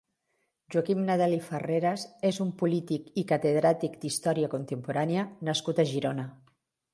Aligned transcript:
Joaquim 0.75 1.01
Nadal 1.09 1.35
i 1.35 1.37
Farreras 1.49 2.05
és 2.29 2.39
un 2.45 2.53
polític 2.61 3.11
i 3.23 3.25
catedràtic 3.33 3.99
d'història 4.07 4.51
contemporània 4.55 5.27
nascut 5.51 5.83
a 5.85 5.87
Girona. 5.93 6.27